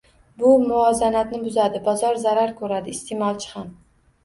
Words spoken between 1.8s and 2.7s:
bozor zarar